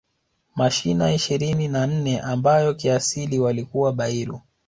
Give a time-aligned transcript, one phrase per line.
[0.55, 4.41] Mashina ishirini na nne ambayo kiasili walikuwa Bairu